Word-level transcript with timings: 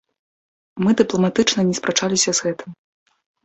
Мы 0.85 0.93
дыпламатычна 1.03 1.67
не 1.69 1.77
спрачаліся 1.83 2.29
з 2.41 2.51
гэтым. 2.51 2.69